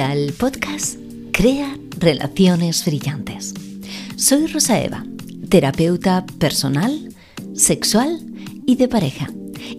[0.00, 0.96] Al podcast
[1.32, 3.52] Crea Relaciones Brillantes.
[4.16, 5.04] Soy Rosa Eva,
[5.48, 7.12] terapeuta personal,
[7.54, 8.20] sexual
[8.64, 9.28] y de pareja.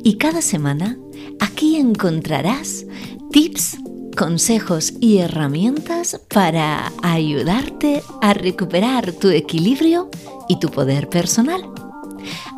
[0.04, 0.98] Y cada semana
[1.40, 2.86] aquí encontrarás
[3.32, 3.78] tips,
[4.18, 10.10] consejos y herramientas para ayudarte a recuperar tu equilibrio
[10.50, 11.62] y tu poder personal.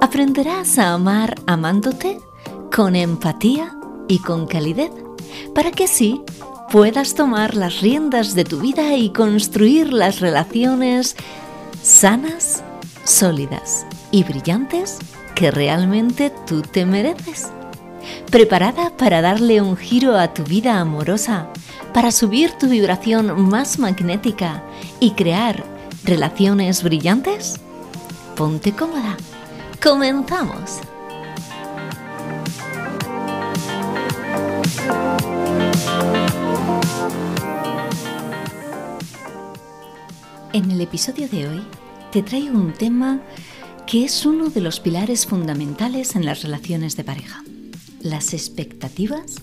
[0.01, 2.17] Aprenderás a amar amándote
[2.73, 3.75] con empatía
[4.07, 4.91] y con calidez
[5.53, 6.21] para que así
[6.71, 11.17] puedas tomar las riendas de tu vida y construir las relaciones
[11.83, 12.63] sanas,
[13.03, 14.99] sólidas y brillantes
[15.35, 17.49] que realmente tú te mereces.
[18.31, 21.49] ¿Preparada para darle un giro a tu vida amorosa,
[21.93, 24.63] para subir tu vibración más magnética
[25.01, 25.65] y crear
[26.05, 27.59] relaciones brillantes?
[28.37, 29.17] Ponte cómoda.
[29.83, 30.79] Comenzamos.
[40.53, 41.61] En el episodio de hoy
[42.11, 43.21] te traigo un tema
[43.87, 47.41] que es uno de los pilares fundamentales en las relaciones de pareja,
[48.01, 49.35] las expectativas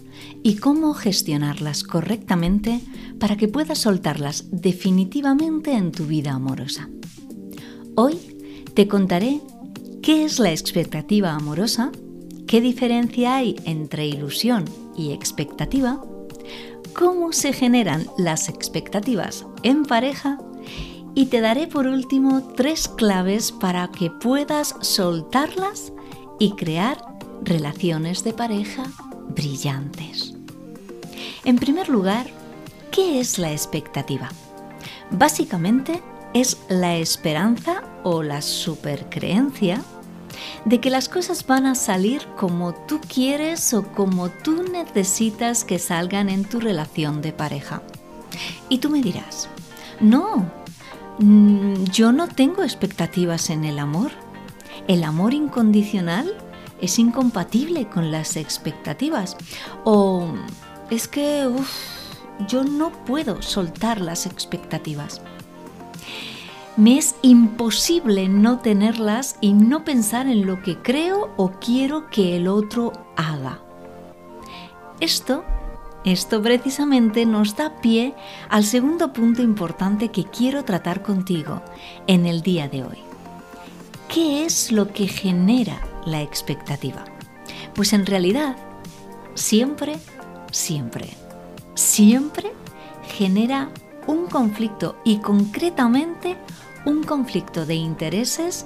[0.42, 2.83] y cómo gestionarlas correctamente
[3.19, 6.91] para que puedas soltarlas definitivamente en tu vida amorosa.
[7.95, 8.19] Hoy
[8.75, 9.41] te contaré
[10.03, 11.91] qué es la expectativa amorosa,
[12.47, 16.05] qué diferencia hay entre ilusión y expectativa,
[16.92, 20.39] cómo se generan las expectativas en pareja
[21.19, 25.92] y te daré por último tres claves para que puedas soltarlas
[26.38, 27.05] y crear
[27.42, 28.84] relaciones de pareja
[29.30, 30.34] brillantes.
[31.44, 32.28] En primer lugar,
[32.92, 34.28] ¿qué es la expectativa?
[35.11, 39.83] Básicamente es la esperanza o la supercreencia
[40.66, 45.80] de que las cosas van a salir como tú quieres o como tú necesitas que
[45.80, 47.83] salgan en tu relación de pareja.
[48.68, 49.48] Y tú me dirás,
[50.01, 50.48] no,
[51.18, 54.12] yo no tengo expectativas en el amor.
[54.86, 56.33] El amor incondicional
[56.80, 59.36] es incompatible con las expectativas.
[59.84, 60.33] O
[60.90, 61.48] es que
[62.46, 65.20] yo no puedo soltar las expectativas.
[66.77, 72.36] Me es imposible no tenerlas y no pensar en lo que creo o quiero que
[72.36, 73.61] el otro haga.
[75.01, 75.45] Esto
[76.13, 78.14] esto precisamente nos da pie
[78.48, 81.63] al segundo punto importante que quiero tratar contigo
[82.07, 82.98] en el día de hoy.
[84.08, 87.05] ¿Qué es lo que genera la expectativa?
[87.74, 88.57] Pues en realidad,
[89.35, 89.96] siempre,
[90.51, 91.11] siempre,
[91.74, 92.52] siempre
[93.17, 93.69] genera
[94.07, 96.36] un conflicto y concretamente
[96.86, 98.64] un conflicto de intereses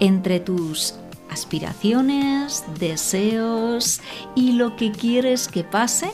[0.00, 0.94] entre tus
[1.30, 4.00] aspiraciones, deseos
[4.34, 6.10] y lo que quieres que pase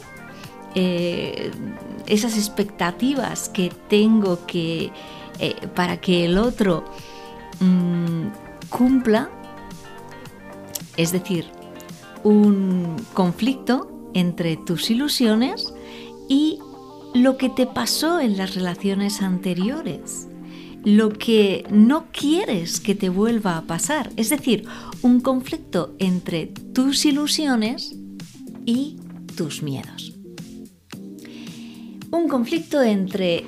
[0.79, 1.51] eh,
[2.07, 4.93] esas expectativas que tengo que
[5.39, 6.85] eh, para que el otro
[7.61, 8.27] mm,
[8.69, 9.31] cumpla,
[10.99, 11.47] es decir,
[12.25, 15.73] un conflicto entre tus ilusiones
[16.29, 16.59] y
[17.15, 20.29] lo que te pasó en las relaciones anteriores,
[20.85, 24.67] lo que no quieres que te vuelva a pasar, es decir,
[25.01, 27.97] un conflicto entre tus ilusiones
[28.67, 28.99] y
[29.37, 30.16] tus miedos
[32.11, 33.45] un conflicto entre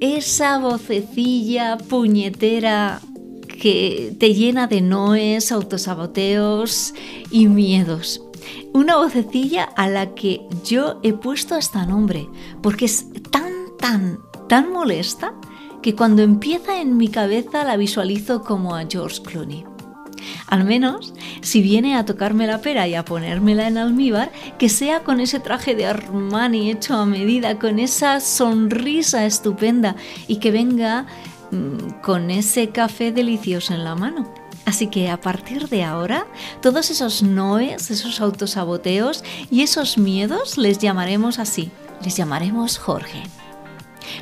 [0.00, 3.00] esa vocecilla puñetera
[3.46, 6.94] que te llena de noes, autosaboteos
[7.30, 8.22] y miedos.
[8.72, 12.28] Una vocecilla a la que yo he puesto hasta nombre,
[12.62, 15.34] porque es tan, tan, tan molesta
[15.82, 19.71] que cuando empieza en mi cabeza la visualizo como a George Clooney.
[20.52, 25.02] Al menos, si viene a tocarme la pera y a ponérmela en almíbar, que sea
[25.02, 29.96] con ese traje de Armani hecho a medida, con esa sonrisa estupenda
[30.26, 31.06] y que venga
[31.52, 34.30] mm, con ese café delicioso en la mano.
[34.66, 36.26] Así que a partir de ahora,
[36.60, 41.70] todos esos noes, esos autosaboteos y esos miedos les llamaremos así,
[42.04, 43.22] les llamaremos Jorge.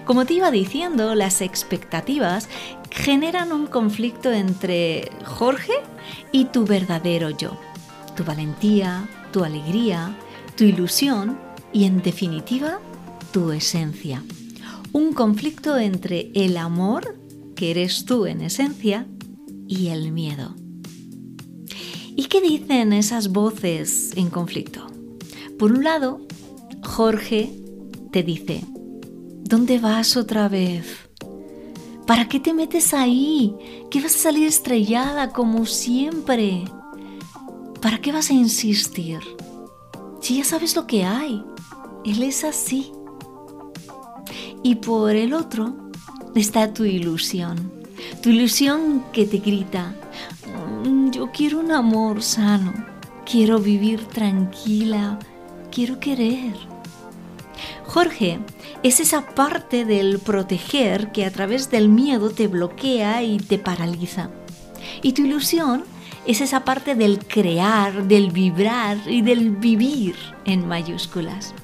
[0.05, 2.49] Como te iba diciendo, las expectativas
[2.91, 5.75] generan un conflicto entre Jorge
[6.33, 7.59] y tu verdadero yo,
[8.17, 10.17] tu valentía, tu alegría,
[10.57, 11.39] tu ilusión
[11.73, 12.81] y en definitiva
[13.33, 14.23] tu esencia.
[14.93, 17.17] Un conflicto entre el amor,
[17.55, 19.07] que eres tú en esencia,
[19.69, 20.57] y el miedo.
[22.17, 24.87] ¿Y qué dicen esas voces en conflicto?
[25.59, 26.27] Por un lado,
[26.83, 27.53] Jorge
[28.11, 28.65] te dice,
[29.45, 31.10] ¿dónde vas otra vez?
[32.11, 33.55] ¿Para qué te metes ahí?
[33.89, 36.65] ¿Qué vas a salir estrellada como siempre?
[37.81, 39.21] ¿Para qué vas a insistir?
[40.21, 41.41] Si ya sabes lo que hay,
[42.05, 42.91] Él es así.
[44.65, 45.73] Y por el otro
[46.35, 47.71] está tu ilusión.
[48.25, 49.95] Tu ilusión que te grita,
[50.85, 52.73] mm, yo quiero un amor sano,
[53.25, 55.17] quiero vivir tranquila,
[55.71, 56.57] quiero querer.
[57.87, 58.41] Jorge
[58.83, 64.31] es esa parte del proteger que a través del miedo te bloquea y te paraliza.
[65.03, 65.85] Y tu ilusión
[66.27, 71.55] es esa parte del crear, del vibrar y del vivir en mayúsculas.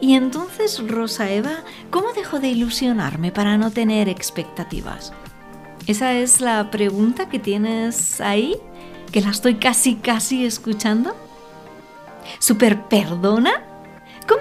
[0.00, 5.12] Y entonces, Rosa Eva, ¿cómo dejo de ilusionarme para no tener expectativas?
[5.86, 8.56] Esa es la pregunta que tienes ahí,
[9.12, 11.14] que la estoy casi, casi escuchando.
[12.38, 13.63] ¿Super perdona?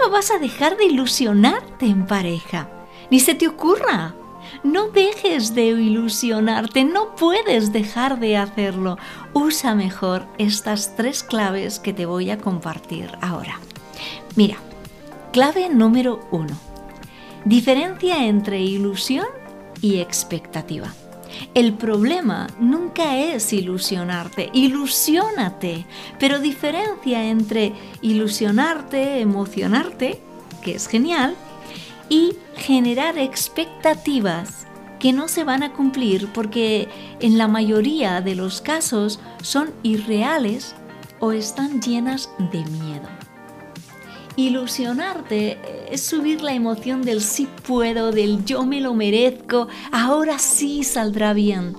[0.03, 2.67] ¿Cómo vas a dejar de ilusionarte en pareja?
[3.09, 4.13] Ni se te ocurra.
[4.61, 8.97] No dejes de ilusionarte, no puedes dejar de hacerlo.
[9.31, 13.61] Usa mejor estas tres claves que te voy a compartir ahora.
[14.35, 14.57] Mira,
[15.31, 16.59] clave número uno.
[17.45, 19.27] Diferencia entre ilusión
[19.79, 20.93] y expectativa.
[21.53, 25.85] El problema nunca es ilusionarte, ilusionate,
[26.19, 30.19] pero diferencia entre ilusionarte, emocionarte,
[30.61, 31.35] que es genial,
[32.09, 34.67] y generar expectativas
[34.99, 36.87] que no se van a cumplir porque
[37.19, 40.75] en la mayoría de los casos son irreales
[41.19, 43.22] o están llenas de miedo.
[44.35, 45.59] Ilusionarte
[45.91, 51.33] es subir la emoción del sí puedo, del yo me lo merezco, ahora sí saldrá
[51.33, 51.75] bien.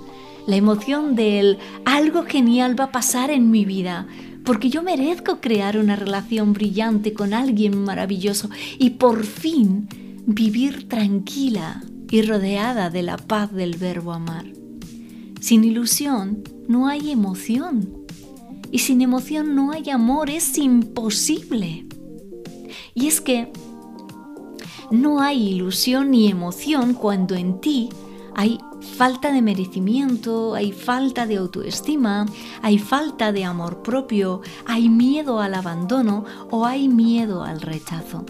[0.46, 4.06] La emoción del algo genial va a pasar en mi vida,
[4.44, 9.88] porque yo merezco crear una relación brillante con alguien maravilloso y por fin
[10.26, 14.44] vivir tranquila y rodeada de la paz del verbo amar.
[15.40, 18.04] Sin ilusión no hay emoción
[18.70, 21.86] y sin emoción no hay amor, es imposible.
[22.94, 23.52] Y es que
[24.90, 27.88] no hay ilusión ni emoción cuando en ti
[28.34, 28.58] hay
[28.96, 32.26] falta de merecimiento, hay falta de autoestima,
[32.62, 38.24] hay falta de amor propio, hay miedo al abandono o hay miedo al rechazo.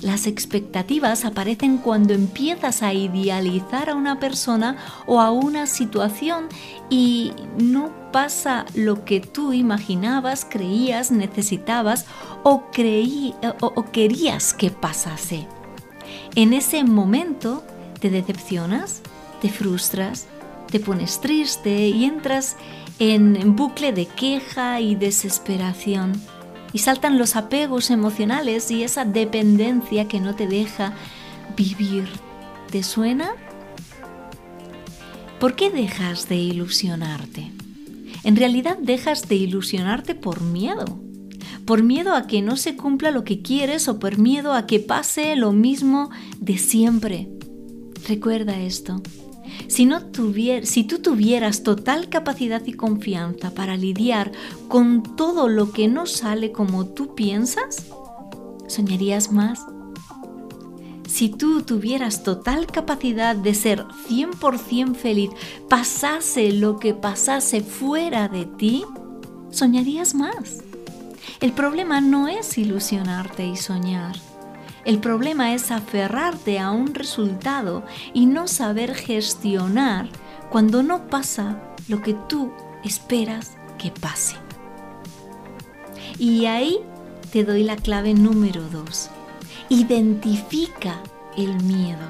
[0.00, 4.76] Las expectativas aparecen cuando empiezas a idealizar a una persona
[5.06, 6.46] o a una situación
[6.88, 12.06] y no pasa lo que tú imaginabas, creías, necesitabas
[12.44, 15.46] o, creí, o, querías que pasase.
[16.34, 17.64] En ese momento
[18.00, 19.02] te decepcionas,
[19.42, 20.26] te frustras,
[20.70, 22.56] te pones triste y entras
[22.98, 26.12] en bucle de queja y desesperación
[26.72, 30.94] y saltan los apegos emocionales y esa dependencia que no te deja
[31.56, 32.08] vivir.
[32.70, 33.30] ¿Te suena?
[35.40, 37.52] ¿Por qué dejas de ilusionarte?
[38.24, 41.00] En realidad dejas de ilusionarte por miedo.
[41.64, 44.80] Por miedo a que no se cumpla lo que quieres o por miedo a que
[44.80, 46.10] pase lo mismo
[46.40, 47.28] de siempre.
[48.06, 49.02] Recuerda esto.
[49.66, 50.00] Si, no
[50.62, 54.32] si tú tuvieras total capacidad y confianza para lidiar
[54.68, 57.86] con todo lo que no sale como tú piensas,
[58.66, 59.60] soñarías más.
[61.08, 65.30] Si tú tuvieras total capacidad de ser 100% feliz,
[65.68, 68.84] pasase lo que pasase fuera de ti,
[69.50, 70.58] soñarías más.
[71.40, 74.27] El problema no es ilusionarte y soñar.
[74.88, 80.08] El problema es aferrarte a un resultado y no saber gestionar
[80.48, 82.52] cuando no pasa lo que tú
[82.82, 84.36] esperas que pase.
[86.18, 86.78] Y ahí
[87.30, 89.10] te doy la clave número dos.
[89.68, 91.02] Identifica
[91.36, 92.06] el miedo.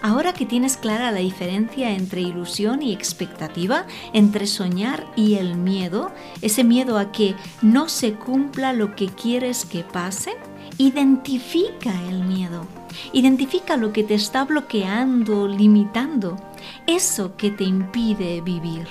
[0.00, 6.10] Ahora que tienes clara la diferencia entre ilusión y expectativa, entre soñar y el miedo,
[6.40, 10.32] ese miedo a que no se cumpla lo que quieres que pase,
[10.80, 12.66] Identifica el miedo.
[13.12, 16.38] Identifica lo que te está bloqueando, limitando,
[16.86, 18.88] eso que te impide vivir.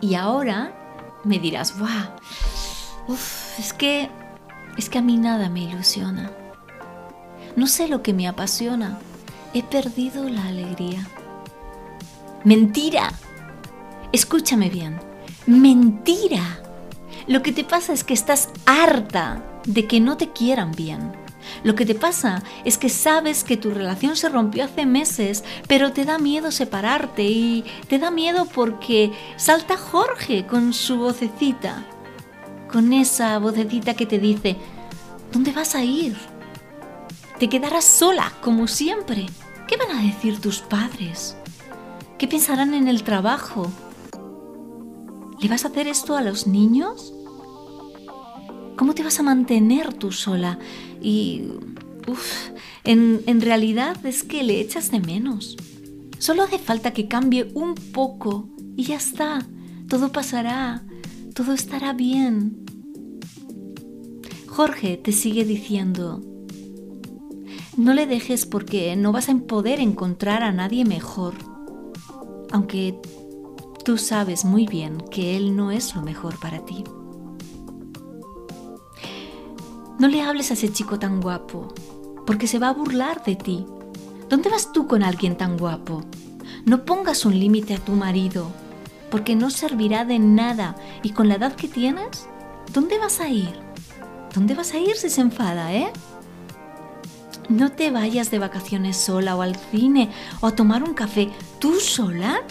[0.00, 0.72] Y ahora
[1.24, 3.16] me dirás, wow,
[3.58, 4.08] es que
[4.76, 6.30] es que a mí nada me ilusiona.
[7.56, 9.00] No sé lo que me apasiona.
[9.52, 11.04] He perdido la alegría.
[12.44, 13.12] Mentira.
[14.12, 15.00] Escúchame bien.
[15.44, 16.67] Mentira.
[17.28, 21.12] Lo que te pasa es que estás harta de que no te quieran bien.
[21.62, 25.92] Lo que te pasa es que sabes que tu relación se rompió hace meses, pero
[25.92, 31.84] te da miedo separarte y te da miedo porque salta Jorge con su vocecita,
[32.72, 34.56] con esa vocecita que te dice,
[35.30, 36.16] ¿dónde vas a ir?
[37.38, 39.26] Te quedarás sola, como siempre.
[39.66, 41.36] ¿Qué van a decir tus padres?
[42.16, 43.70] ¿Qué pensarán en el trabajo?
[45.40, 47.12] ¿Le vas a hacer esto a los niños?
[48.78, 50.58] ¿Cómo te vas a mantener tú sola?
[51.02, 51.42] Y
[52.08, 52.50] Uf,
[52.84, 55.56] en, en realidad es que le echas de menos.
[56.18, 59.46] Solo hace falta que cambie un poco y ya está.
[59.88, 60.82] Todo pasará,
[61.34, 62.64] todo estará bien.
[64.46, 66.22] Jorge te sigue diciendo,
[67.76, 71.34] no le dejes porque no vas a poder encontrar a nadie mejor,
[72.50, 72.98] aunque
[73.84, 76.84] tú sabes muy bien que él no es lo mejor para ti.
[79.98, 81.74] No le hables a ese chico tan guapo,
[82.24, 83.66] porque se va a burlar de ti.
[84.28, 86.04] ¿Dónde vas tú con alguien tan guapo?
[86.64, 88.52] No pongas un límite a tu marido,
[89.10, 90.76] porque no servirá de nada.
[91.02, 92.28] Y con la edad que tienes,
[92.72, 93.52] ¿dónde vas a ir?
[94.32, 95.90] ¿Dónde vas a ir si se enfada, eh?
[97.48, 101.28] No te vayas de vacaciones sola o al cine o a tomar un café.
[101.58, 102.42] ¿Tú sola?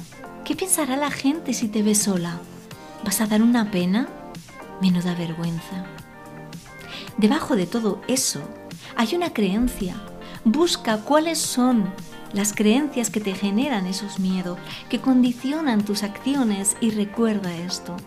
[0.44, 2.42] ¿Qué pensará la gente si te ve sola?
[3.06, 4.10] ¿Vas a dar una pena?
[4.82, 5.86] Menuda vergüenza.
[7.18, 8.42] Debajo de todo eso
[8.96, 9.96] hay una creencia.
[10.46, 11.90] Busca cuáles son
[12.34, 14.60] las creencias que te generan esos miedos,
[14.90, 17.98] que condicionan tus acciones y recuerda esto.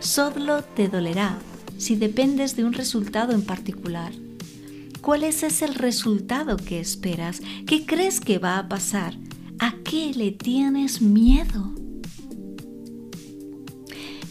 [0.00, 1.38] Solo te dolerá
[1.78, 4.12] si dependes de un resultado en particular.
[5.00, 7.40] ¿Cuál es ese resultado que esperas?
[7.66, 9.14] ¿Qué crees que va a pasar?
[9.60, 11.72] ¿A qué le tienes miedo?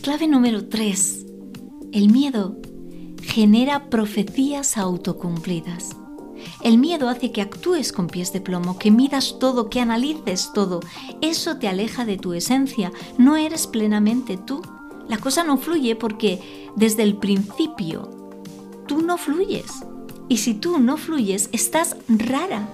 [0.01, 1.25] Clave número 3.
[1.91, 2.62] El miedo
[3.38, 5.96] genera profecías autocumplidas.
[6.63, 10.79] El miedo hace que actúes con pies de plomo, que midas todo, que analices todo.
[11.22, 12.91] Eso te aleja de tu esencia.
[13.20, 14.63] No eres plenamente tú.
[15.08, 18.10] La cosa no fluye porque desde el principio
[18.88, 19.72] tú no fluyes.
[20.27, 22.67] Y si tú no fluyes, estás rara.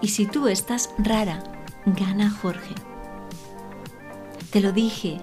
[0.00, 1.42] Y si tú estás rara,
[1.86, 2.76] gana Jorge.
[4.52, 5.20] Te lo dije.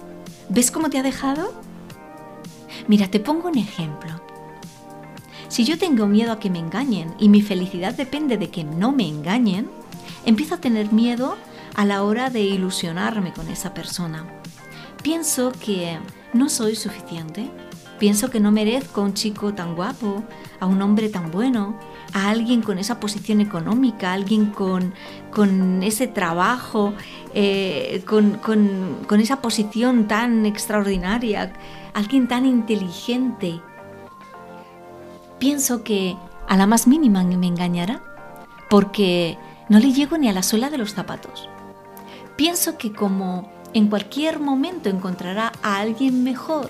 [0.49, 1.66] ¿Ves cómo te ha dejado?
[2.87, 4.21] Mira, te pongo un ejemplo.
[5.49, 8.91] Si yo tengo miedo a que me engañen y mi felicidad depende de que no
[8.91, 9.69] me engañen,
[10.25, 11.37] empiezo a tener miedo
[11.75, 14.25] a la hora de ilusionarme con esa persona.
[15.03, 15.97] Pienso que
[16.33, 17.49] no soy suficiente,
[17.99, 20.23] Pienso que no merezco a un chico tan guapo,
[20.59, 21.79] a un hombre tan bueno,
[22.13, 24.93] a alguien con esa posición económica, a alguien con,
[25.81, 26.93] ese trabajo,
[27.33, 31.53] eh, con, con esa posición tan extraordinaria,
[31.97, 33.61] alguien tan inteligente.
[35.39, 36.15] Pienso que
[36.47, 38.01] a la más mínima me engañará,
[38.69, 39.37] porque
[39.69, 41.49] no le llego ni a la suela de los zapatos.
[42.35, 46.69] Pienso que como en cualquier momento encontrará a alguien mejor,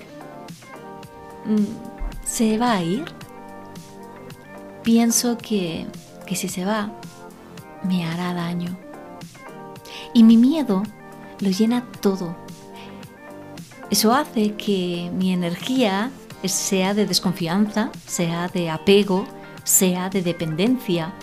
[1.48, 1.64] Mm,
[2.26, 3.06] ¿se va a ir?
[4.82, 5.86] Pienso que,
[6.26, 6.92] que si se va,
[7.84, 8.76] me hará daño.
[10.12, 10.82] Y mi miedo
[11.40, 12.36] lo llena todo.
[13.90, 16.10] Eso hace que mi energía
[16.44, 19.26] sea de desconfianza, sea de apego,
[19.64, 21.14] sea de dependencia.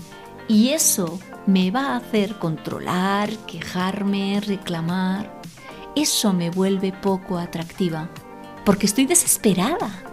[0.47, 5.41] Y eso me va a hacer controlar, quejarme, reclamar.
[5.95, 8.09] Eso me vuelve poco atractiva,
[8.65, 10.05] porque estoy desesperada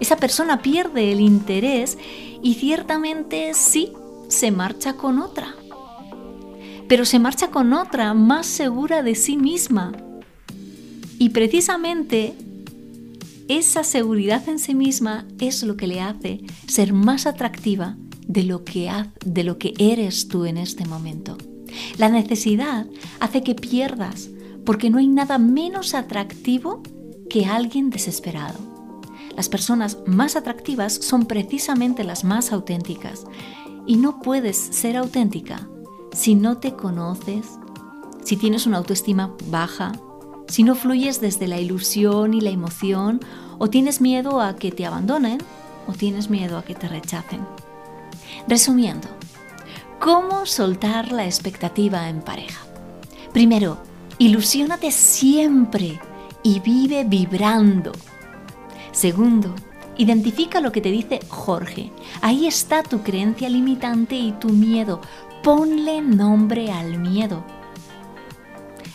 [0.00, 1.96] esa persona pierde el interés
[2.42, 3.92] y ciertamente sí,
[4.28, 5.54] se marcha con otra.
[6.88, 9.92] Pero se marcha con otra más segura de sí misma.
[11.24, 12.34] Y precisamente
[13.48, 17.96] esa seguridad en sí misma es lo que le hace ser más atractiva
[18.28, 18.92] de lo que,
[19.24, 21.38] de lo que eres tú en este momento.
[21.96, 22.84] La necesidad
[23.20, 24.28] hace que pierdas
[24.66, 26.82] porque no hay nada menos atractivo
[27.30, 28.58] que alguien desesperado.
[29.34, 33.24] Las personas más atractivas son precisamente las más auténticas.
[33.86, 35.66] Y no puedes ser auténtica
[36.12, 37.46] si no te conoces,
[38.24, 39.92] si tienes una autoestima baja,
[40.46, 43.20] si no fluyes desde la ilusión y la emoción,
[43.58, 45.38] o tienes miedo a que te abandonen,
[45.86, 47.40] o tienes miedo a que te rechacen.
[48.48, 49.08] Resumiendo,
[50.00, 52.60] ¿cómo soltar la expectativa en pareja?
[53.32, 53.78] Primero,
[54.18, 56.00] ilusiónate siempre
[56.42, 57.92] y vive vibrando
[58.94, 59.52] Segundo,
[59.98, 61.90] identifica lo que te dice Jorge.
[62.22, 65.00] Ahí está tu creencia limitante y tu miedo.
[65.42, 67.44] Ponle nombre al miedo.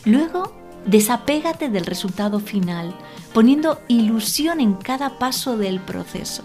[0.05, 0.53] Luego,
[0.89, 2.95] desapégate del resultado final,
[3.33, 6.41] poniendo ilusión en cada paso del proceso.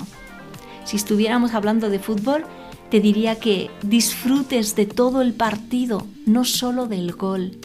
[0.85, 2.45] Si estuviéramos hablando de fútbol,
[2.91, 7.59] te diría que disfrutes de todo el partido, no solo del gol.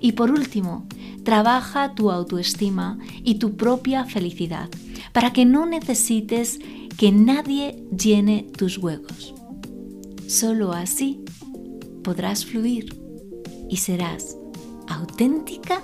[0.00, 0.86] Y por último,
[1.24, 4.70] trabaja tu autoestima y tu propia felicidad
[5.12, 6.58] para que no necesites
[6.96, 9.34] que nadie llene tus huecos.
[10.26, 11.20] Solo así
[12.02, 12.98] podrás fluir
[13.68, 14.38] y serás
[14.88, 15.82] auténtica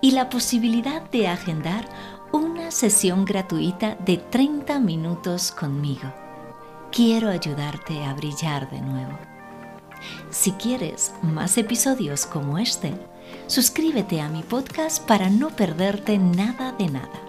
[0.00, 1.88] y la posibilidad de agendar
[2.66, 6.12] una sesión gratuita de 30 minutos conmigo.
[6.90, 9.16] Quiero ayudarte a brillar de nuevo.
[10.30, 12.92] Si quieres más episodios como este,
[13.46, 17.20] suscríbete a mi podcast para no perderte nada de nada.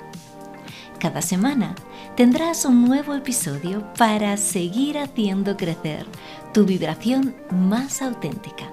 [0.97, 1.75] Cada semana
[2.15, 6.07] tendrás un nuevo episodio para seguir haciendo crecer
[6.51, 8.71] tu vibración más auténtica.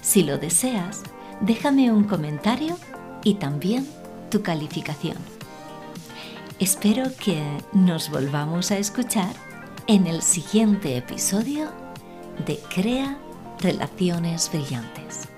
[0.00, 1.02] Si lo deseas,
[1.42, 2.78] déjame un comentario
[3.22, 3.86] y también
[4.30, 5.31] tu calificación.
[6.62, 7.42] Espero que
[7.72, 9.34] nos volvamos a escuchar
[9.88, 11.72] en el siguiente episodio
[12.46, 13.18] de Crea
[13.58, 15.31] Relaciones Brillantes.